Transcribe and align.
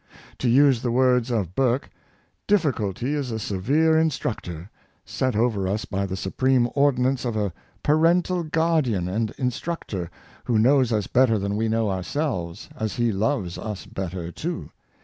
To 0.39 0.49
use 0.49 0.81
the 0.81 0.89
words 0.89 1.29
of 1.29 1.53
Burke," 1.53 1.91
Difficulty 2.53 3.13
is 3.13 3.29
a 3.29 3.37
severe 3.37 3.95
instructor, 3.99 4.71
set 5.05 5.35
over 5.35 5.67
us 5.67 5.85
by 5.85 6.07
the 6.07 6.15
supreme 6.17 6.67
ordinance 6.73 7.23
of 7.23 7.35
a 7.35 7.53
parental 7.83 8.41
guard 8.41 8.87
ian 8.87 9.07
and 9.07 9.29
instructor, 9.37 10.09
who 10.45 10.57
knows 10.57 10.91
us 10.91 11.05
better 11.05 11.37
than 11.37 11.55
we 11.55 11.69
know 11.69 11.91
ourselves, 11.91 12.67
as 12.75 12.95
He 12.95 13.11
loves 13.11 13.59
us 13.59 13.85
better 13.85 14.31
too. 14.31 14.71